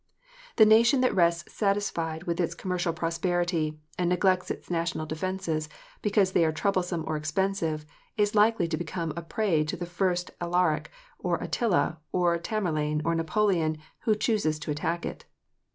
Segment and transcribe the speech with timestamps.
[0.55, 5.69] The nation that rests satisfied with its commercial prosperity, and neglects its national defences,
[6.01, 7.85] because they are troublesome or expensive,
[8.17, 13.13] is likely to become a prey to the first Alaric, or Attila, or Tamerlane, or
[13.13, 15.25] Napoleon, who chooses to attack it.